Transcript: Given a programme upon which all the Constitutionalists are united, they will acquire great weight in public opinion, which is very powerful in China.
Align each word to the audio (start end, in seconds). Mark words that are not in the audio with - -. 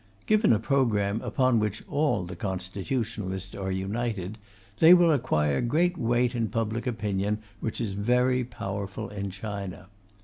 Given 0.25 0.51
a 0.51 0.57
programme 0.57 1.21
upon 1.21 1.59
which 1.59 1.83
all 1.87 2.23
the 2.25 2.35
Constitutionalists 2.35 3.53
are 3.53 3.71
united, 3.71 4.39
they 4.79 4.95
will 4.95 5.11
acquire 5.11 5.61
great 5.61 5.95
weight 5.95 6.33
in 6.33 6.47
public 6.49 6.87
opinion, 6.87 7.37
which 7.59 7.79
is 7.79 7.93
very 7.93 8.43
powerful 8.43 9.09
in 9.09 9.29
China. 9.29 9.89